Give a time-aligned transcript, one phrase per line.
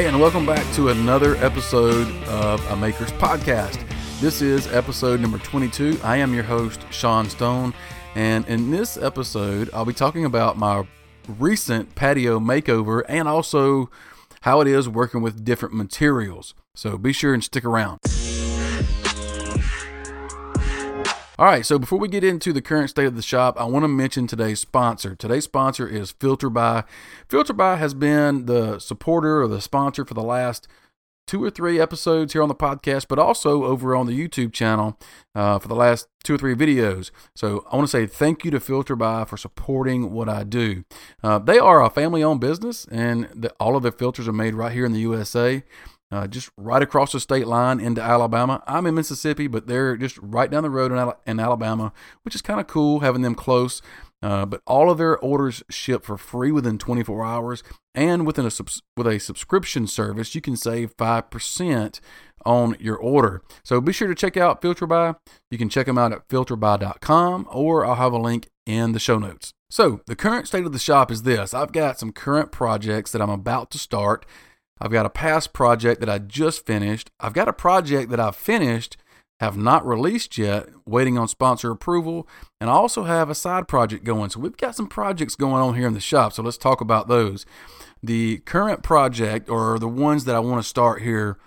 [0.00, 3.86] Hey, and welcome back to another episode of A Maker's Podcast.
[4.18, 6.00] This is episode number 22.
[6.02, 7.74] I am your host, Sean Stone,
[8.14, 10.86] and in this episode, I'll be talking about my
[11.28, 13.90] recent patio makeover and also
[14.40, 16.54] how it is working with different materials.
[16.74, 18.00] So be sure and stick around.
[21.40, 23.84] All right, so before we get into the current state of the shop, I want
[23.84, 25.16] to mention today's sponsor.
[25.16, 26.84] Today's sponsor is FilterBuy.
[27.30, 30.68] Filter by has been the supporter or the sponsor for the last
[31.26, 34.98] two or three episodes here on the podcast, but also over on the YouTube channel
[35.34, 37.10] uh, for the last two or three videos.
[37.34, 40.84] So I want to say thank you to FilterBuy for supporting what I do.
[41.22, 44.52] Uh, they are a family owned business, and the, all of their filters are made
[44.52, 45.62] right here in the USA
[46.12, 48.62] uh, just right across the state line into Alabama.
[48.66, 51.92] I'm in Mississippi, but they're just right down the road in, Al- in Alabama,
[52.22, 53.80] which is kind of cool having them close.
[54.22, 57.62] Uh, but all of their orders ship for free within 24 hours,
[57.94, 62.00] and within a subs- with a subscription service, you can save five percent
[62.44, 63.42] on your order.
[63.62, 65.16] So be sure to check out FilterBuy.
[65.50, 69.18] You can check them out at filterbuy.com, or I'll have a link in the show
[69.18, 69.52] notes.
[69.70, 73.22] So the current state of the shop is this: I've got some current projects that
[73.22, 74.26] I'm about to start
[74.80, 77.10] I've got a past project that I just finished.
[77.20, 78.96] I've got a project that I've finished,
[79.40, 82.26] have not released yet, waiting on sponsor approval.
[82.60, 84.30] And I also have a side project going.
[84.30, 86.32] So we've got some projects going on here in the shop.
[86.32, 87.44] So let's talk about those.
[88.02, 91.38] The current project, or the ones that I want to start here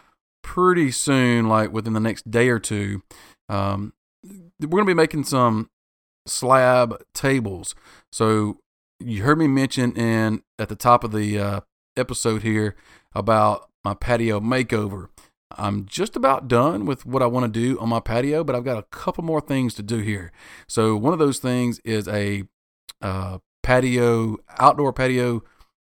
[0.44, 3.02] pretty soon, like within the next day or two,
[3.50, 5.70] um, we're going to be making some
[6.28, 7.74] slab tables.
[8.12, 8.60] So
[9.00, 11.60] you heard me mention in at the top of the uh,
[11.98, 12.76] episode here
[13.16, 15.10] about my patio makeover.
[15.58, 18.64] I'm just about done with what I want to do on my patio, but I've
[18.64, 20.32] got a couple more things to do here.
[20.68, 22.44] So one of those things is a
[23.02, 25.44] uh, patio, outdoor patio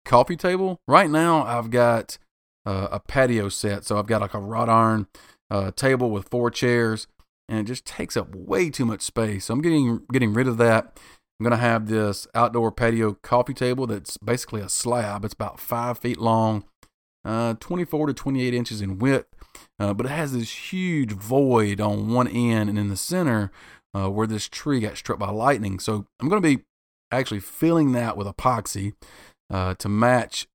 [0.04, 0.80] coffee table.
[0.86, 2.18] Right now, I've got
[2.64, 5.06] uh, a patio set, so I've got like a wrought iron
[5.50, 7.06] uh, table with four chairs,
[7.48, 9.46] and it just takes up way too much space.
[9.46, 10.98] So I'm getting getting rid of that.
[11.38, 15.24] I'm gonna have this outdoor patio coffee table that's basically a slab.
[15.24, 16.64] It's about five feet long
[17.24, 19.26] uh, 24 to 28 inches in width,
[19.78, 23.50] uh, but it has this huge void on one end and in the center
[23.94, 25.78] uh, where this tree got struck by lightning.
[25.78, 26.64] So I'm going to be
[27.12, 28.94] actually filling that with epoxy
[29.50, 30.46] uh, to match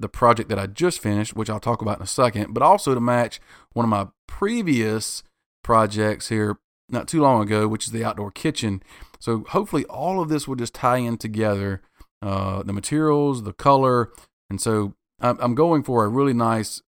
[0.00, 2.94] the project that I just finished, which I'll talk about in a second, but also
[2.94, 3.40] to match
[3.72, 5.22] one of my previous
[5.62, 6.58] projects here
[6.88, 8.82] not too long ago, which is the outdoor kitchen.
[9.20, 11.80] So hopefully all of this will just tie in together.
[12.20, 14.10] Uh, the materials, the color,
[14.48, 16.82] and so I'm going for a really nice,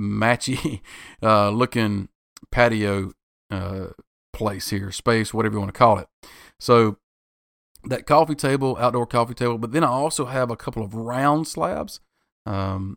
[0.00, 0.80] matchy
[1.22, 2.08] uh, looking
[2.50, 3.12] patio
[3.50, 3.88] uh,
[4.32, 6.08] place here, space, whatever you want to call it.
[6.58, 6.96] So
[7.84, 11.46] that coffee table, outdoor coffee table, but then I also have a couple of round
[11.46, 12.00] slabs.
[12.46, 12.96] Um,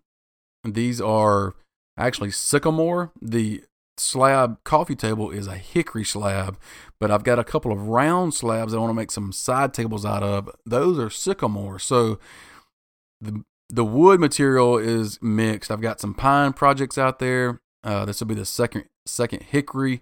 [0.63, 1.55] these are
[1.97, 3.11] actually sycamore.
[3.21, 3.63] The
[3.97, 6.57] slab coffee table is a hickory slab,
[6.99, 10.05] but I've got a couple of round slabs I want to make some side tables
[10.05, 10.49] out of.
[10.65, 11.79] Those are sycamore.
[11.79, 12.19] So
[13.21, 15.71] the the wood material is mixed.
[15.71, 17.61] I've got some pine projects out there.
[17.83, 20.01] Uh, this will be the second second hickory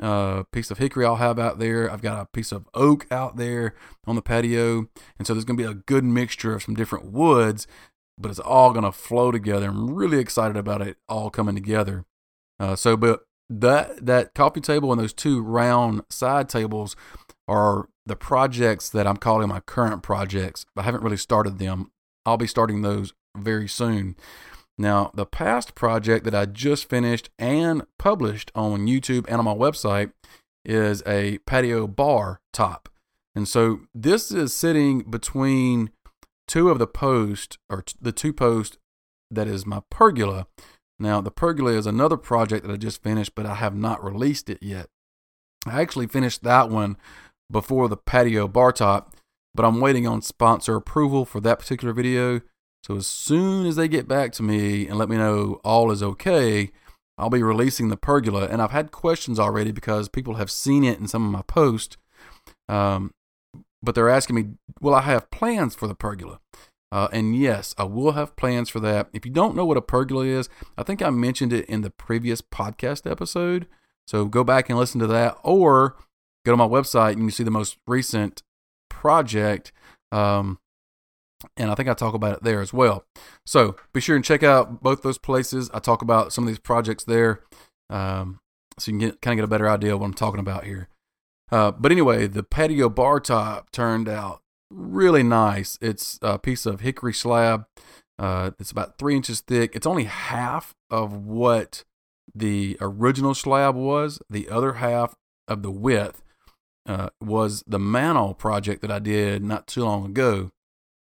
[0.00, 1.90] uh, piece of hickory I'll have out there.
[1.90, 3.74] I've got a piece of oak out there
[4.06, 7.10] on the patio, and so there's going to be a good mixture of some different
[7.10, 7.66] woods,
[8.18, 9.68] but it's all going to flow together.
[9.68, 12.04] I'm really excited about it all coming together.
[12.58, 16.96] Uh, so, but that that coffee table and those two round side tables
[17.48, 20.66] are the projects that I'm calling my current projects.
[20.76, 21.90] I haven't really started them
[22.26, 24.16] I'll be starting those very soon.
[24.76, 29.54] Now, the past project that I just finished and published on YouTube and on my
[29.54, 30.12] website
[30.64, 32.88] is a patio bar top.
[33.34, 35.90] And so this is sitting between
[36.46, 38.76] two of the posts, or t- the two posts
[39.30, 40.46] that is my pergola.
[40.98, 44.48] Now, the pergola is another project that I just finished, but I have not released
[44.50, 44.88] it yet.
[45.66, 46.96] I actually finished that one
[47.50, 49.14] before the patio bar top
[49.56, 52.40] but I'm waiting on sponsor approval for that particular video.
[52.84, 56.02] So as soon as they get back to me and let me know all is
[56.02, 56.70] okay,
[57.18, 58.46] I'll be releasing the pergola.
[58.46, 61.96] And I've had questions already because people have seen it in some of my posts.
[62.68, 63.12] Um,
[63.82, 64.44] but they're asking me,
[64.80, 66.40] will I have plans for the pergola?
[66.92, 69.08] Uh, and yes, I will have plans for that.
[69.12, 70.48] If you don't know what a pergola is,
[70.78, 73.66] I think I mentioned it in the previous podcast episode.
[74.06, 75.96] So go back and listen to that, or
[76.44, 78.42] go to my website and you see the most recent
[79.06, 79.70] project.
[80.10, 80.58] Um,
[81.56, 83.04] and I think I talk about it there as well.
[83.44, 85.70] So be sure and check out both those places.
[85.72, 87.42] I talk about some of these projects there,
[87.88, 88.40] um,
[88.80, 90.64] so you can get, kind of get a better idea of what I'm talking about
[90.64, 90.88] here.
[91.52, 94.40] Uh, but anyway, the patio bar top turned out
[94.72, 95.78] really nice.
[95.80, 97.66] It's a piece of hickory slab.
[98.18, 99.76] Uh, it's about three inches thick.
[99.76, 101.84] It's only half of what
[102.34, 104.20] the original slab was.
[104.28, 105.14] The other half
[105.46, 106.22] of the width
[106.86, 110.50] uh, was the mantle project that I did not too long ago.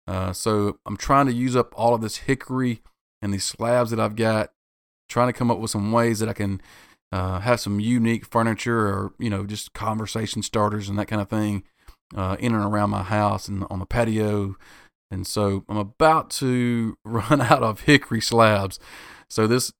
[0.07, 2.81] Uh, so I'm trying to use up all of this hickory
[3.21, 4.51] and these slabs that I've got,
[5.09, 6.61] trying to come up with some ways that I can
[7.11, 11.29] uh, have some unique furniture or you know just conversation starters and that kind of
[11.29, 11.63] thing
[12.15, 14.55] uh, in and around my house and on the patio.
[15.11, 18.79] And so I'm about to run out of hickory slabs.
[19.29, 19.71] So this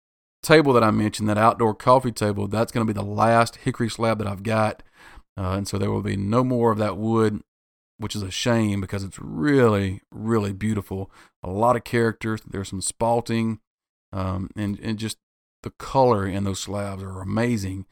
[0.42, 3.90] table that I mentioned, that outdoor coffee table, that's going to be the last hickory
[3.90, 4.84] slab that I've got.
[5.38, 7.42] Uh, and so there will be no more of that wood,
[7.98, 11.12] which is a shame because it's really, really beautiful.
[11.44, 12.38] A lot of character.
[12.46, 13.60] There's some spalting,
[14.14, 15.18] um, and and just
[15.64, 17.86] the color in those slabs are amazing.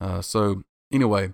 [0.00, 0.62] Uh, so
[0.92, 1.32] anyway,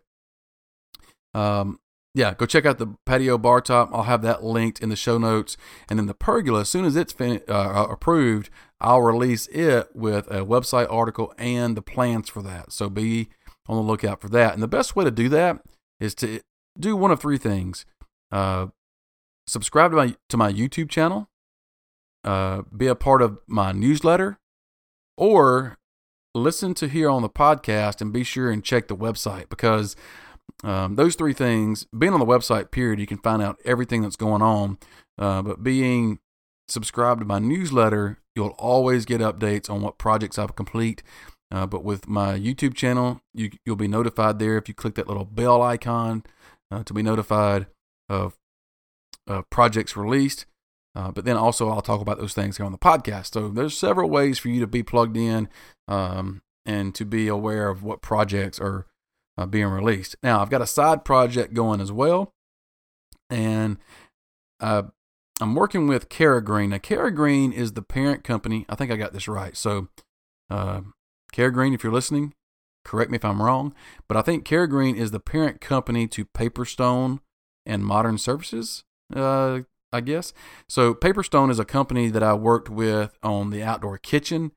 [1.34, 1.78] um,
[2.14, 3.90] yeah, go check out the patio bar top.
[3.92, 5.56] I'll have that linked in the show notes.
[5.88, 8.50] And then the pergola, as soon as it's fin- uh, approved,
[8.80, 12.72] I'll release it with a website article and the plans for that.
[12.72, 13.30] So be
[13.66, 14.54] on the lookout for that.
[14.54, 15.62] And the best way to do that
[16.00, 16.40] is to
[16.78, 17.84] do one of three things:
[18.30, 18.68] uh,
[19.46, 21.28] subscribe to my to my YouTube channel,
[22.24, 24.38] uh, be a part of my newsletter,
[25.16, 25.78] or
[26.34, 29.94] listen to here on the podcast and be sure and check the website because
[30.64, 34.16] um, those three things, being on the website, period, you can find out everything that's
[34.16, 34.78] going on.
[35.18, 36.20] Uh, but being
[36.68, 41.02] subscribed to my newsletter, you'll always get updates on what projects I've complete.
[41.52, 45.06] Uh, but with my YouTube channel, you, you'll be notified there if you click that
[45.06, 46.24] little bell icon
[46.70, 47.66] uh, to be notified
[48.08, 48.38] of
[49.50, 50.46] projects released.
[50.94, 53.32] Uh, but then also, I'll talk about those things here on the podcast.
[53.32, 55.48] So there's several ways for you to be plugged in
[55.88, 58.86] um, and to be aware of what projects are
[59.38, 60.16] uh, being released.
[60.22, 62.34] Now, I've got a side project going as well,
[63.30, 63.78] and
[64.60, 64.82] uh,
[65.40, 66.70] I'm working with Cara Green.
[66.70, 68.66] Now, Cara Green is the parent company.
[68.68, 69.56] I think I got this right.
[69.56, 69.88] So,
[71.32, 72.34] uh, Cara Green, if you're listening,
[72.84, 73.74] correct me if I'm wrong,
[74.08, 77.20] but I think Cara Green is the parent company to Paperstone
[77.66, 78.84] and Modern Surfaces.
[79.14, 79.60] Uh,
[79.94, 80.32] I guess.
[80.70, 84.52] So Paperstone is a company that I worked with on the outdoor kitchen.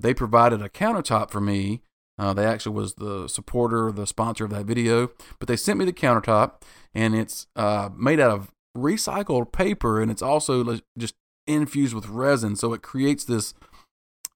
[0.00, 1.82] They provided a countertop for me
[2.18, 5.10] uh, they actually was the supporter, the sponsor of that video.
[5.38, 10.10] But they sent me the countertop, and it's uh, made out of recycled paper, and
[10.10, 11.14] it's also just
[11.46, 13.54] infused with resin, so it creates this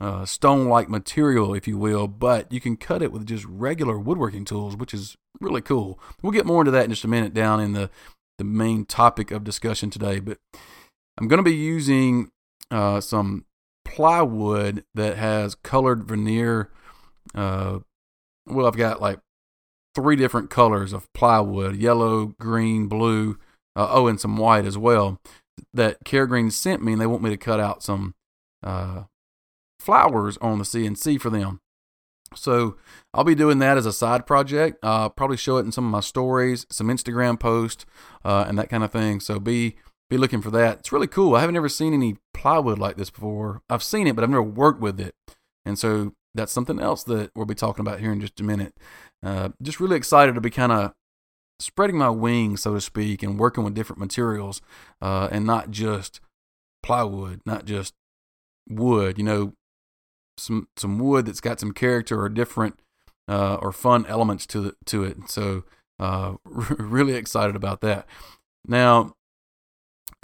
[0.02, 2.08] uh, stone-like material, if you will.
[2.08, 5.98] But you can cut it with just regular woodworking tools, which is really cool.
[6.22, 7.90] We'll get more into that in just a minute down in the
[8.38, 10.18] the main topic of discussion today.
[10.18, 10.38] But
[11.18, 12.30] I'm going to be using
[12.70, 13.44] uh, some
[13.84, 16.70] plywood that has colored veneer
[17.34, 17.78] uh,
[18.46, 19.20] well, I've got like
[19.94, 23.38] three different colors of plywood yellow, green, blue,
[23.76, 25.20] uh, oh, and some white as well
[25.74, 28.14] that Cara Green sent me, and they want me to cut out some
[28.62, 29.04] uh,
[29.82, 31.60] flowers on the CNC for them.
[32.34, 32.76] So
[33.12, 34.78] I'll be doing that as a side project.
[34.82, 37.84] I'll probably show it in some of my stories, some Instagram posts,
[38.24, 39.20] uh, and that kind of thing.
[39.20, 39.76] So be
[40.08, 40.80] be looking for that.
[40.80, 41.34] It's really cool.
[41.34, 43.62] I haven't ever seen any plywood like this before.
[43.70, 45.14] I've seen it, but I've never worked with it.
[45.64, 48.74] And so that's something else that we'll be talking about here in just a minute.
[49.22, 50.92] Uh, just really excited to be kind of
[51.60, 54.60] spreading my wings, so to speak, and working with different materials
[55.00, 56.20] uh, and not just
[56.82, 57.94] plywood, not just
[58.68, 59.16] wood.
[59.16, 59.52] You know,
[60.42, 62.78] some some wood that's got some character or different
[63.28, 65.30] uh, or fun elements to to it.
[65.30, 65.64] So
[65.98, 68.06] uh, really excited about that.
[68.66, 69.14] Now,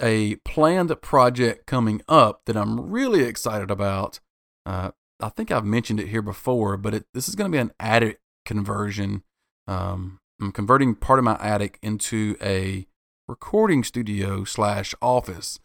[0.01, 4.19] a planned project coming up that I'm really excited about.
[4.65, 7.61] Uh, I think I've mentioned it here before, but it, this is going to be
[7.61, 9.23] an attic conversion.
[9.67, 12.87] Um, I'm converting part of my attic into a
[13.27, 15.59] recording studio slash office.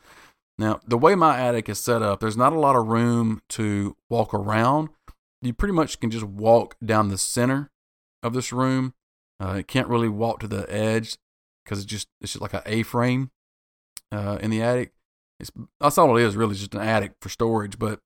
[0.58, 3.96] Now, the way my attic is set up, there's not a lot of room to
[4.08, 4.90] walk around.
[5.42, 7.70] You pretty much can just walk down the center
[8.22, 8.94] of this room.
[9.40, 11.18] Uh, you can't really walk to the edge
[11.64, 13.30] because it's just it's just like an A-frame
[14.12, 14.92] uh, in the attic.
[15.40, 17.78] It's that's all it is, really, just an attic for storage.
[17.78, 17.98] But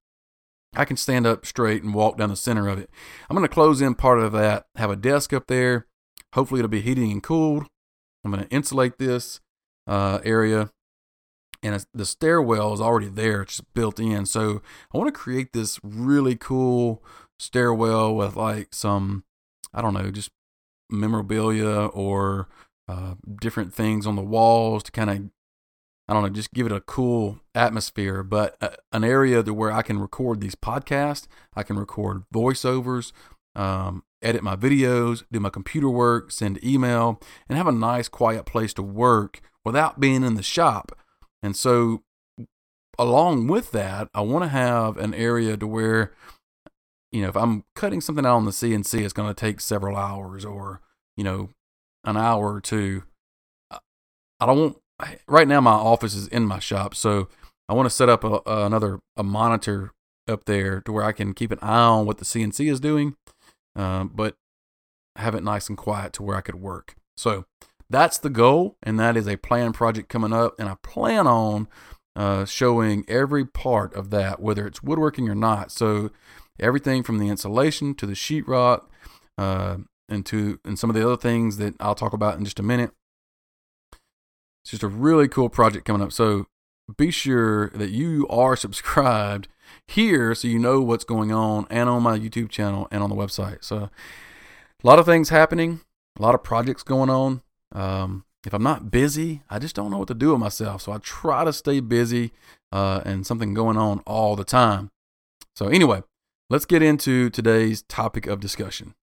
[0.75, 2.91] I can stand up straight and walk down the center of it.
[3.29, 5.87] I'm going to close in part of that, have a desk up there.
[6.35, 7.67] Hopefully, it'll be heating and cooled.
[8.25, 9.41] I'm going to insulate this
[9.87, 10.71] uh, area.
[11.63, 14.27] And the stairwell is already there, it's built in.
[14.27, 14.63] So
[14.95, 17.03] I want to create this really cool
[17.39, 19.25] stairwell with like some,
[19.75, 20.31] I don't know, just
[20.91, 22.49] memorabilia or
[22.89, 25.31] uh, different things on the walls to kind of
[26.09, 29.71] I don't know, just give it a cool atmosphere, but uh, an area to where
[29.71, 33.13] I can record these podcasts, I can record voiceovers,
[33.55, 38.47] um, edit my videos, do my computer work, send email, and have a nice quiet
[38.47, 40.99] place to work without being in the shop.
[41.43, 42.03] And so
[42.99, 46.13] along with that, I want to have an area to where,
[47.13, 49.97] you know, if I'm cutting something out on the CNC, it's going to take several
[49.97, 50.81] hours or,
[51.17, 51.51] you know,
[52.05, 53.05] an hour or two.
[53.71, 54.77] I don't want,
[55.27, 56.95] right now my office is in my shop.
[56.95, 57.29] So
[57.69, 59.93] I want to set up a, another, a monitor
[60.29, 63.17] up there to where I can keep an eye on what the CNC is doing,
[63.77, 64.35] uh, but
[65.17, 66.95] have it nice and quiet to where I could work.
[67.17, 67.47] So
[67.91, 70.55] that's the goal, and that is a planned project coming up.
[70.59, 71.69] And I plan on
[72.15, 75.71] uh, showing every part of that, whether it's woodworking or not.
[75.73, 76.11] So
[76.61, 78.83] everything from the insulation to the sheetrock,
[79.37, 79.79] uh,
[80.09, 82.63] and to and some of the other things that I'll talk about in just a
[82.63, 82.91] minute.
[84.63, 86.13] It's just a really cool project coming up.
[86.13, 86.47] So
[86.97, 89.49] be sure that you are subscribed
[89.87, 93.17] here so you know what's going on and on my YouTube channel and on the
[93.17, 93.63] website.
[93.65, 95.81] So a lot of things happening,
[96.19, 97.43] a lot of projects going on.
[97.73, 100.83] Um, if I'm not busy, I just don't know what to do with myself.
[100.83, 102.33] So I try to stay busy
[102.73, 104.91] uh, and something going on all the time.
[105.57, 106.03] So anyway,
[106.49, 108.95] let's get into today's topic of discussion.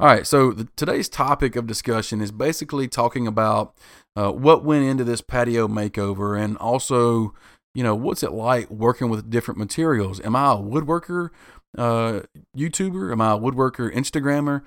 [0.00, 3.76] All right, so the, today's topic of discussion is basically talking about
[4.16, 7.34] uh, what went into this patio makeover and also,
[7.72, 10.20] you know, what's it like working with different materials?
[10.20, 11.30] Am I a woodworker
[11.78, 12.20] uh,
[12.56, 13.12] YouTuber?
[13.12, 14.62] Am I a woodworker Instagrammer?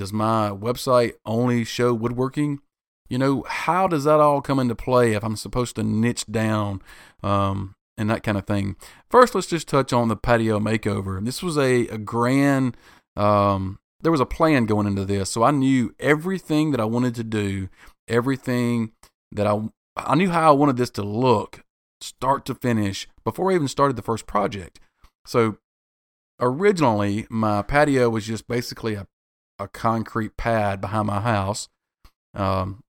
[0.00, 2.60] Does my website only show woodworking?
[3.08, 6.80] You know, how does that all come into play if I'm supposed to niche down
[7.22, 8.76] um, and that kind of thing?
[9.10, 11.22] First, let's just touch on the patio makeover.
[11.24, 12.76] This was a, a grand
[13.16, 15.30] um, there was a plan going into this.
[15.30, 17.68] So I knew everything that I wanted to do,
[18.08, 18.92] everything
[19.32, 21.62] that I I knew how I wanted this to look,
[22.00, 24.80] start to finish, before I even started the first project.
[25.26, 25.58] So
[26.40, 29.06] originally my patio was just basically a,
[29.60, 31.68] a concrete pad behind my house.
[32.34, 32.82] Um,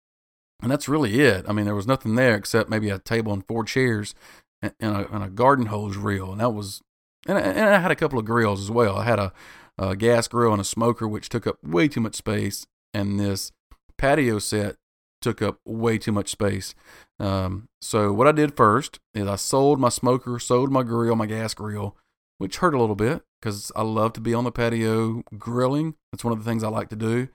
[0.61, 1.45] and that's really it.
[1.47, 4.13] I mean, there was nothing there except maybe a table and four chairs
[4.61, 6.31] and, and, a, and a garden hose reel.
[6.31, 6.81] And that was,
[7.27, 8.97] and, and I had a couple of grills as well.
[8.97, 9.33] I had a,
[9.77, 13.51] a gas grill and a smoker, which took up way too much space, and this
[13.97, 14.75] patio set
[15.21, 16.75] took up way too much space.
[17.19, 21.27] Um, so what I did first is I sold my smoker, sold my grill, my
[21.27, 21.95] gas grill,
[22.37, 25.95] which hurt a little bit because I love to be on the patio grilling.
[26.11, 27.27] That's one of the things I like to do.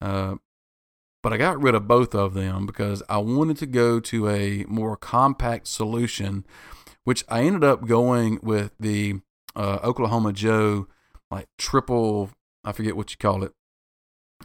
[0.00, 0.36] Uh,
[1.22, 4.64] but I got rid of both of them because I wanted to go to a
[4.68, 6.46] more compact solution,
[7.04, 9.20] which I ended up going with the
[9.56, 10.86] uh, Oklahoma Joe
[11.30, 12.30] like triple
[12.64, 13.52] I forget what you call it.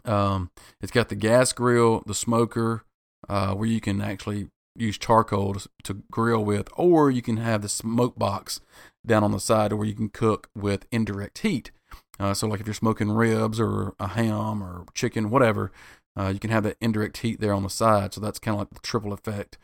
[0.05, 0.51] Um,
[0.81, 2.83] it's got the gas grill, the smoker,
[3.29, 7.61] uh, where you can actually use charcoal to, to, grill with, or you can have
[7.61, 8.59] the smoke box
[9.05, 11.71] down on the side where you can cook with indirect heat.
[12.19, 15.71] Uh, so, like if you're smoking ribs or a ham or chicken, whatever,
[16.17, 18.13] uh, you can have that indirect heat there on the side.
[18.13, 19.57] So that's kind of like the triple effect.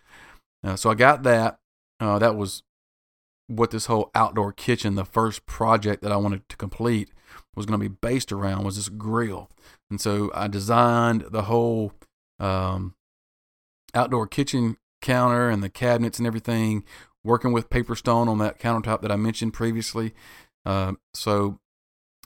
[0.64, 1.60] Uh, so I got that.
[2.00, 2.64] Uh, that was
[3.48, 7.12] what this whole outdoor kitchen, the first project that I wanted to complete,
[7.56, 9.50] was going to be based around was this grill.
[9.90, 11.94] And so I designed the whole
[12.40, 12.96] um,
[13.94, 16.84] outdoor kitchen counter and the cabinets and everything,
[17.24, 20.14] working with Paperstone on that countertop that I mentioned previously.
[20.66, 21.60] Uh, so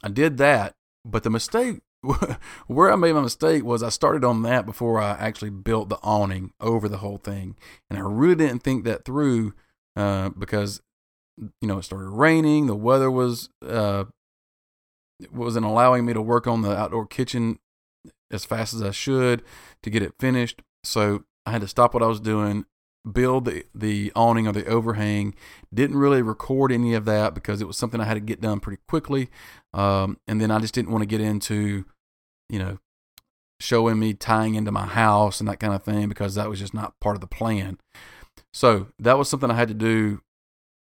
[0.04, 1.82] I did that, but the mistake
[2.68, 6.00] where I made my mistake was I started on that before I actually built the
[6.04, 7.56] awning over the whole thing,
[7.90, 9.54] and I really didn't think that through
[9.96, 10.82] uh, because
[11.38, 12.68] you know, it started raining.
[12.68, 14.06] The weather was uh,
[15.32, 17.60] wasn't allowing me to work on the outdoor kitchen
[18.32, 19.44] as fast as I should
[19.84, 20.62] to get it finished.
[20.84, 22.66] So I had to stop what I was doing,
[23.12, 25.36] build the, the awning or the overhang.
[25.74, 28.60] Didn't really record any of that because it was something I had to get done
[28.60, 29.30] pretty quickly.
[29.74, 31.86] Um, and then I just didn't want to get into,
[32.50, 32.78] you know,
[33.60, 36.74] showing me tying into my house and that kind of thing because that was just
[36.74, 37.80] not part of the plan.
[38.52, 40.22] So that was something I had to do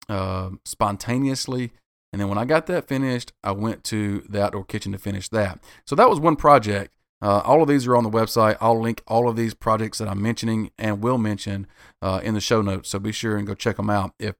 [0.08, 1.72] uh, spontaneously.
[2.12, 5.30] And then when I got that finished, I went to the outdoor kitchen to finish
[5.30, 5.60] that.
[5.86, 6.92] So that was one project.
[7.22, 8.58] Uh, all of these are on the website.
[8.62, 11.68] I'll link all of these projects that I'm mentioning and will mention
[12.02, 12.90] uh, in the show notes.
[12.90, 14.36] So be sure and go check them out if,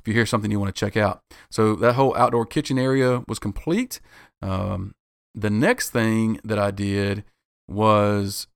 [0.00, 1.22] if you hear something you want to check out.
[1.50, 4.00] So that whole outdoor kitchen area was complete.
[4.42, 4.94] Um,
[5.34, 7.24] the next thing that I did
[7.68, 8.46] was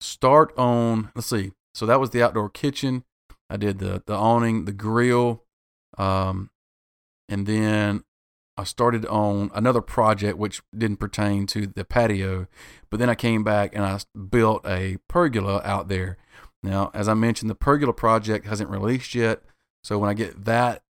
[0.00, 1.52] start on, let's see.
[1.74, 3.04] So that was the outdoor kitchen.
[3.50, 5.42] I did the, the awning, the grill,
[5.98, 6.50] um,
[7.28, 8.04] and then
[8.56, 12.46] I started on another project which didn't pertain to the patio,
[12.90, 16.16] but then I came back and I built a pergola out there.
[16.62, 19.42] Now, as I mentioned, the pergola project hasn't released yet,
[19.82, 20.82] so when I get that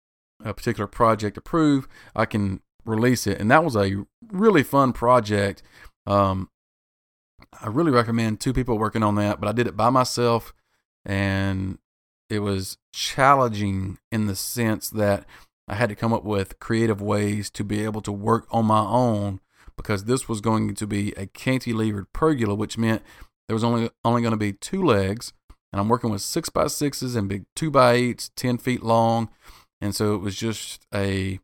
[0.43, 3.39] uh, particular project approved, I can release it.
[3.39, 5.63] And that was a really fun project.
[6.05, 6.49] Um,
[7.61, 10.53] I really recommend two people working on that, but I did it by myself,
[11.05, 11.77] and
[12.29, 15.25] it was challenging in the sense that
[15.67, 18.81] I had to come up with creative ways to be able to work on my
[18.81, 19.39] own
[19.77, 23.01] because this was going to be a cantilevered pergola, which meant
[23.47, 25.33] there was only only going to be two legs,
[25.71, 29.29] and I'm working with six by sixes and big two by eights, ten feet long,
[29.81, 31.39] and so it was just a.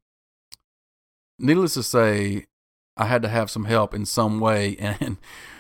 [1.41, 2.47] Needless to say,
[2.97, 5.17] I had to have some help in some way, and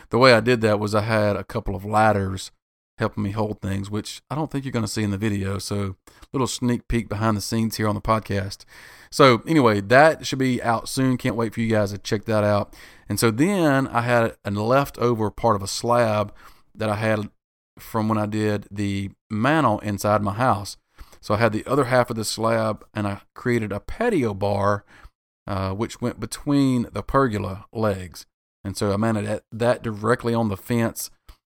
[0.09, 2.51] the way I did that was I had a couple of ladders
[2.99, 5.57] helping me hold things, which I don't think you're going to see in the video.
[5.57, 5.95] So,
[6.31, 8.65] little sneak peek behind the scenes here on the podcast.
[9.09, 11.17] So, anyway, that should be out soon.
[11.17, 12.75] Can't wait for you guys to check that out.
[13.09, 16.33] And so then I had a leftover part of a slab
[16.75, 17.29] that I had
[17.79, 20.77] from when I did the mantle inside my house.
[21.19, 24.85] So I had the other half of the slab and I created a patio bar,
[25.47, 28.25] uh, which went between the pergola legs.
[28.63, 31.09] And so I mounted that directly on the fence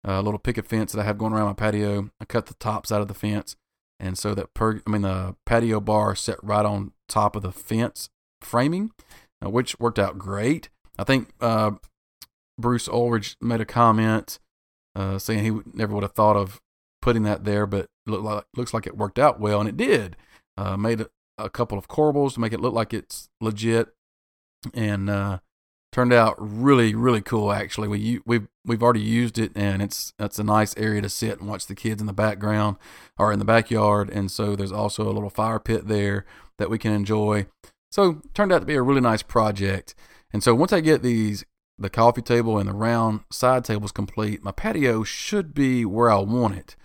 [0.03, 2.10] a little picket fence that I have going around my patio.
[2.19, 3.55] I cut the tops out of the fence,
[4.00, 7.51] and so that per I mean the patio bar set right on top of the
[7.51, 8.10] fence
[8.41, 8.91] framing,
[9.43, 10.69] uh, which worked out great.
[10.98, 11.72] I think uh,
[12.60, 14.39] Bruce Ulrich made a comment
[14.95, 16.62] uh, saying he never would have thought of
[17.01, 20.15] putting that there, but look like, looks like it worked out well, and it did.
[20.55, 23.88] Uh, made a, a, couple of corbels to make it look like it's legit,
[24.74, 25.39] and uh,
[25.93, 27.88] turned out really really cool actually.
[27.88, 31.47] We we've we've already used it and it's that's a nice area to sit and
[31.47, 32.77] watch the kids in the background
[33.17, 36.25] or in the backyard and so there's also a little fire pit there
[36.57, 37.45] that we can enjoy.
[37.91, 39.93] So turned out to be a really nice project.
[40.33, 41.45] And so once i get these
[41.77, 46.17] the coffee table and the round side tables complete my patio should be where i
[46.17, 46.75] want it.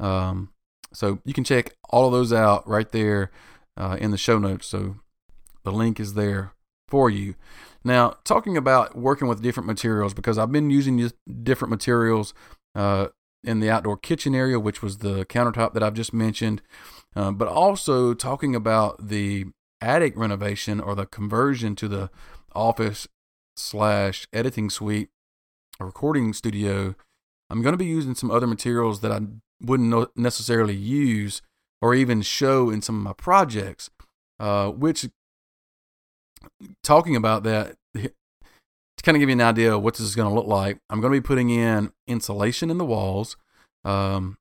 [0.00, 0.50] Um,
[0.92, 3.30] so you can check all of those out right there
[3.76, 4.66] uh, in the show notes.
[4.66, 4.96] So
[5.62, 6.54] the link is there
[6.88, 7.34] for you
[7.84, 11.10] now, talking about working with different materials, because I've been using
[11.42, 12.34] different materials
[12.74, 13.08] uh,
[13.44, 16.60] in the outdoor kitchen area, which was the countertop that I've just mentioned,
[17.14, 19.46] uh, but also talking about the
[19.80, 22.10] attic renovation or the conversion to the
[22.54, 23.06] office
[23.56, 25.08] slash editing suite
[25.78, 26.94] or recording studio.
[27.48, 29.20] I'm going to be using some other materials that I
[29.60, 31.42] wouldn't necessarily use
[31.80, 33.88] or even show in some of my projects,
[34.40, 35.08] uh, which
[36.82, 38.10] talking about that, to
[39.02, 41.00] kind of give you an idea of what this is going to look like, I'm
[41.00, 43.36] going to be putting in insulation in the walls,
[43.84, 44.38] um,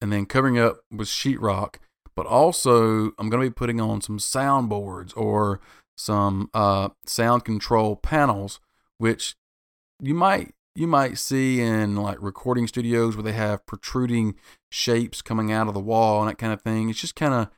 [0.00, 1.76] and then covering up with sheetrock.
[2.14, 5.60] But also, I'm going to be putting on some soundboards or
[5.96, 8.60] some uh, sound control panels,
[8.98, 9.34] which
[10.00, 14.34] you might you might see in like recording studios where they have protruding
[14.70, 16.88] shapes coming out of the wall and that kind of thing.
[16.88, 17.50] It's just kind of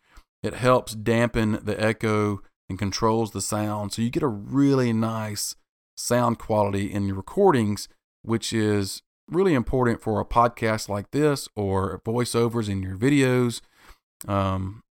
[0.42, 3.92] it helps dampen the echo and controls the sound.
[3.92, 5.56] So you get a really nice
[5.96, 7.88] sound quality in your recordings,
[8.22, 13.60] which is really important for a podcast like this or voiceovers in your videos
[14.28, 14.82] um,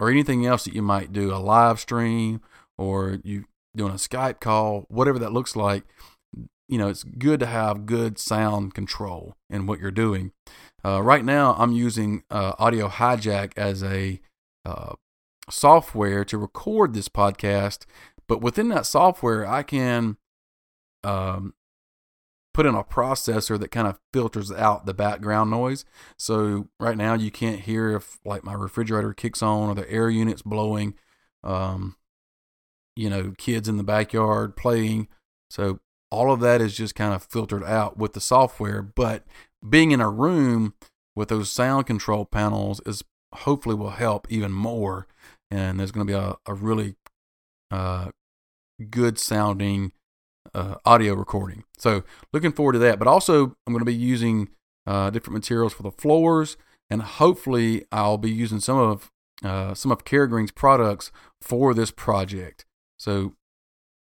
[0.00, 2.40] or anything else that you might do, a live stream
[2.76, 3.44] or you
[3.76, 5.84] doing a Skype call, whatever that looks like.
[6.68, 10.32] You know, it's good to have good sound control in what you're doing.
[10.84, 14.20] Uh, right now, I'm using uh, Audio Hijack as a
[14.66, 14.94] uh,
[15.50, 17.84] software to record this podcast,
[18.26, 20.16] but within that software, I can
[21.04, 21.54] um,
[22.54, 25.84] put in a processor that kind of filters out the background noise.
[26.16, 30.10] So right now, you can't hear if like my refrigerator kicks on or the air
[30.10, 30.94] unit's blowing.
[31.44, 31.96] Um,
[32.96, 35.06] you know, kids in the backyard playing.
[35.50, 35.78] So
[36.10, 38.82] all of that is just kind of filtered out with the software.
[38.82, 39.24] But
[39.66, 40.74] being in a room
[41.14, 45.06] with those sound control panels is hopefully will help even more
[45.50, 46.96] and there's going to be a, a really
[47.70, 48.10] uh,
[48.90, 49.92] good sounding
[50.54, 51.64] uh, audio recording.
[51.76, 52.98] So looking forward to that.
[52.98, 54.48] But also, I'm going to be using
[54.86, 56.56] uh, different materials for the floors,
[56.90, 59.10] and hopefully, I'll be using some of
[59.44, 62.64] uh, some of Green's products for this project.
[62.98, 63.34] So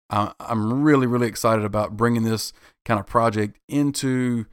[0.10, 2.52] I, I'm really, really excited about bringing this
[2.84, 4.46] kind of project into,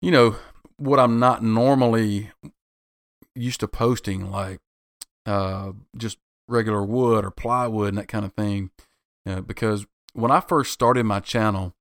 [0.00, 0.36] you know,
[0.76, 2.30] what I'm not normally
[3.34, 4.60] used to posting, like
[5.26, 8.70] uh, just regular wood or plywood and that kind of thing.
[9.46, 11.74] Because when I first started my channel,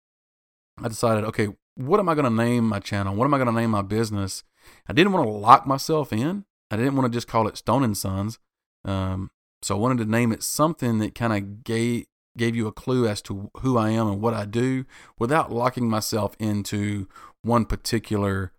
[0.82, 3.16] I decided, okay, what am I going to name my channel?
[3.16, 4.44] What am I going to name my business?
[4.88, 6.46] I didn't want to lock myself in.
[6.72, 8.40] I didn't want to just call it Stone and Sons.
[8.86, 9.30] Um,
[9.62, 13.08] so I wanted to name it something that kind of gave gave you a clue
[13.08, 14.86] as to who I am and what I do
[15.20, 17.08] without locking myself into
[17.44, 18.52] one particular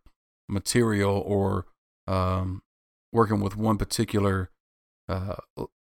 [0.49, 1.67] material or
[2.07, 2.63] um,
[3.13, 4.51] working with one particular
[5.09, 5.37] uh,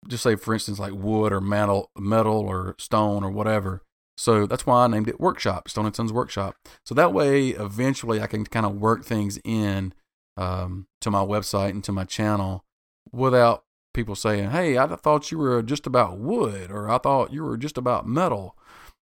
[0.09, 3.83] just say for instance like wood or metal, metal or stone or whatever.
[4.17, 6.55] So that's why I named it Workshop, Stone and Sons Workshop.
[6.85, 9.95] So that way, eventually, I can kind of work things in
[10.37, 12.65] um, to my website and to my channel
[13.13, 17.45] without people saying, "Hey, I thought you were just about wood," or "I thought you
[17.45, 18.59] were just about metal,"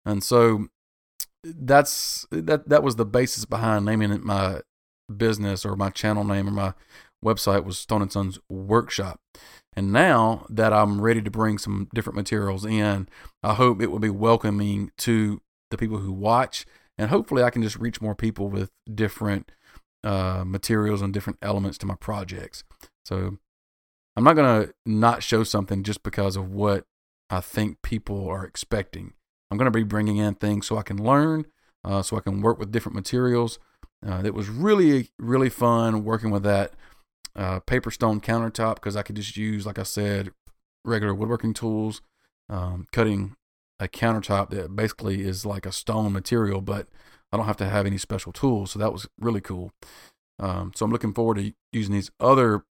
[0.05, 0.66] and so
[1.42, 2.68] that's that.
[2.68, 4.61] That was the basis behind naming it my
[5.14, 6.75] business or my channel name or my
[7.25, 9.21] website was Stone and Sons Workshop.
[9.74, 13.09] And now that I'm ready to bring some different materials in,
[13.42, 17.62] I hope it will be welcoming to the people who watch, and hopefully I can
[17.62, 19.52] just reach more people with different
[20.02, 22.64] uh, materials and different elements to my projects.
[23.04, 23.38] So
[24.16, 26.85] I'm not going to not show something just because of what
[27.31, 29.12] I think people are expecting.
[29.50, 31.46] I'm going to be bringing in things so I can learn,
[31.85, 33.59] uh, so I can work with different materials.
[34.07, 36.72] Uh, it was really, really fun working with that
[37.38, 40.33] uh, Paperstone countertop because I could just use, like I said,
[40.85, 42.03] regular woodworking tools,
[42.51, 43.37] um, cutting
[43.79, 46.88] a countertop that basically is like a stone material, but
[47.33, 48.72] I don't have to have any special tools.
[48.72, 49.70] So that was really cool.
[50.40, 52.64] Um, so I'm looking forward to using these other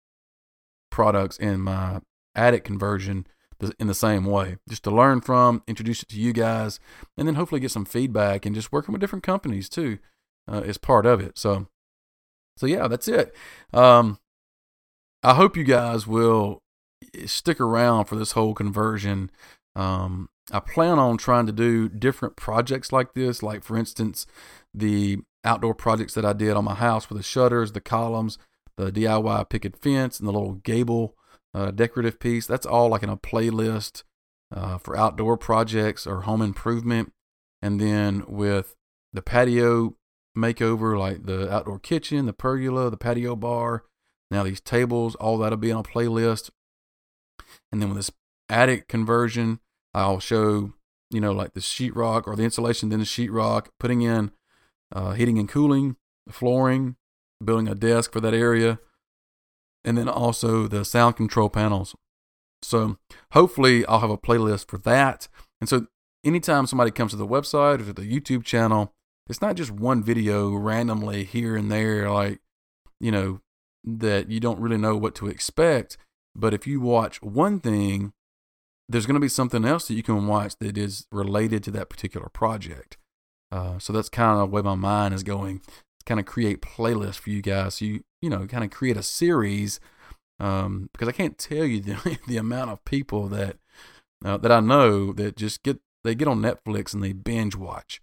[0.90, 2.00] products in my
[2.34, 3.26] attic conversion
[3.78, 6.80] in the same way, just to learn from, introduce it to you guys,
[7.16, 9.98] and then hopefully get some feedback and just working with different companies too
[10.50, 11.38] uh, is part of it.
[11.38, 11.68] So,
[12.56, 13.34] so yeah, that's it.
[13.72, 14.18] Um,
[15.26, 16.62] I hope you guys will
[17.12, 19.32] eh, stick around for this whole conversion.
[19.74, 24.26] Um, I plan on trying to do different projects like this, like for instance,
[24.72, 28.38] the outdoor projects that I did on my house with the shutters, the columns,
[28.76, 31.16] the DIY picket fence and the little gable
[31.52, 32.46] uh, decorative piece.
[32.46, 34.04] That's all like in a playlist
[34.54, 37.12] uh, for outdoor projects or home improvement.
[37.60, 38.76] And then with
[39.12, 39.96] the patio
[40.38, 43.82] makeover, like the outdoor kitchen, the pergola, the patio bar,
[44.30, 46.50] now these tables, all that'll be on a playlist.
[47.70, 48.10] And then with this
[48.48, 49.60] attic conversion,
[49.94, 50.72] I'll show,
[51.10, 54.32] you know, like the sheetrock or the insulation, then the sheetrock, putting in
[54.92, 56.96] uh, heating and cooling, the flooring,
[57.44, 58.78] building a desk for that area,
[59.84, 61.94] and then also the sound control panels.
[62.62, 62.98] So
[63.32, 65.28] hopefully I'll have a playlist for that.
[65.60, 65.86] And so
[66.24, 68.92] anytime somebody comes to the website or to the YouTube channel,
[69.28, 72.40] it's not just one video randomly here and there, like,
[73.00, 73.40] you know,
[73.86, 75.96] that you don't really know what to expect.
[76.34, 78.12] But if you watch one thing,
[78.88, 81.88] there's going to be something else that you can watch that is related to that
[81.88, 82.96] particular project.
[83.50, 85.62] Uh, so that's kind of the way my mind is going
[86.06, 87.74] kind of create playlists for you guys.
[87.74, 89.78] So you you know kind of create a series
[90.40, 93.56] um, because I can't tell you the the amount of people that
[94.24, 98.00] uh, that I know that just get they get on Netflix and they binge watch.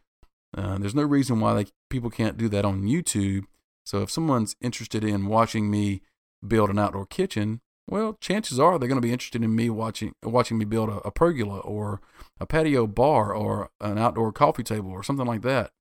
[0.56, 3.46] Uh, there's no reason why they, people can't do that on YouTube.
[3.86, 6.02] So if someone's interested in watching me
[6.46, 10.14] build an outdoor kitchen, well, chances are they're going to be interested in me watching
[10.24, 12.02] watching me build a, a pergola or
[12.40, 15.72] a patio bar or an outdoor coffee table or something like that.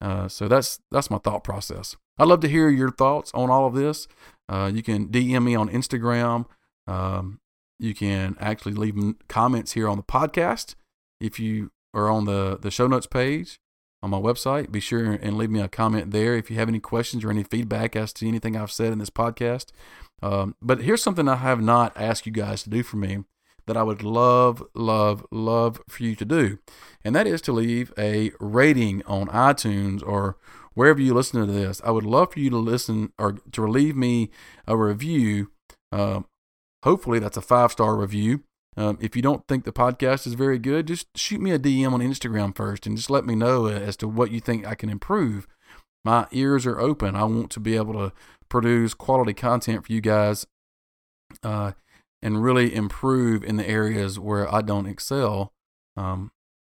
[0.00, 1.96] Uh, so that's that's my thought process.
[2.18, 4.06] I'd love to hear your thoughts on all of this.
[4.48, 6.46] Uh, you can DM me on Instagram.
[6.86, 7.40] Um,
[7.78, 8.96] you can actually leave
[9.28, 10.74] comments here on the podcast
[11.20, 13.59] if you are on the the show notes page
[14.02, 14.72] on my website.
[14.72, 17.42] Be sure and leave me a comment there if you have any questions or any
[17.42, 19.66] feedback as to anything I've said in this podcast.
[20.22, 23.24] Um, but here's something I have not asked you guys to do for me
[23.66, 26.58] that I would love, love, love for you to do.
[27.04, 30.36] And that is to leave a rating on iTunes or
[30.74, 31.80] wherever you listen to this.
[31.84, 34.30] I would love for you to listen or to leave me
[34.66, 35.50] a review.
[35.92, 36.26] Um,
[36.82, 38.42] hopefully, that's a five star review.
[38.76, 41.92] Um, if you don't think the podcast is very good, just shoot me a DM
[41.92, 44.88] on Instagram first and just let me know as to what you think I can
[44.88, 45.46] improve.
[46.04, 47.16] My ears are open.
[47.16, 48.12] I want to be able to
[48.48, 50.46] produce quality content for you guys.
[51.42, 51.72] Uh,
[52.22, 55.52] and really improve in the areas where I don't excel.
[55.96, 56.32] Um,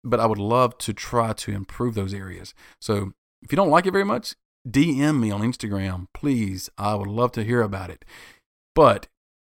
[0.04, 2.54] but I would love to try to improve those areas.
[2.80, 4.34] So if you don't like it very much,
[4.68, 6.70] DM me on Instagram, please.
[6.78, 8.04] I would love to hear about it.
[8.74, 9.08] But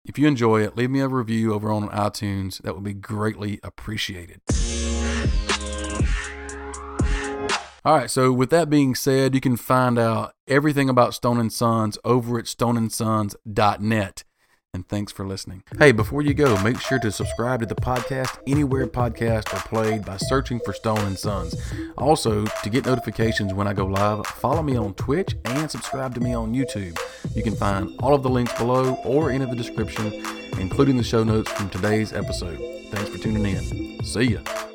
[0.09, 2.61] if you enjoy it, leave me a review over on iTunes.
[2.63, 4.41] That would be greatly appreciated.
[7.85, 11.53] All right, so with that being said, you can find out everything about Stone and
[11.53, 14.25] Sons over at stoneandsons.net
[14.75, 15.63] and thanks for listening.
[15.79, 20.05] Hey, before you go, make sure to subscribe to the podcast anywhere podcasts are played
[20.05, 21.57] by searching for Stone and Sons.
[21.97, 26.21] Also, to get notifications when I go live, follow me on Twitch and subscribe to
[26.21, 26.99] me on YouTube.
[27.35, 30.13] You can find all of the links below or in the description,
[30.59, 32.59] including the show notes from today's episode.
[32.91, 34.05] Thanks for tuning in.
[34.05, 34.68] See ya.